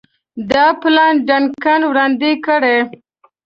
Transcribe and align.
دا 0.51 0.65
پلان 0.81 1.13
ډنکن 1.27 1.81
وړاندي 1.89 2.33
کړ. 2.45 2.61